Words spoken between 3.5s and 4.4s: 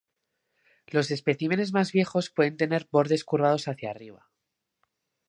hacia arriba.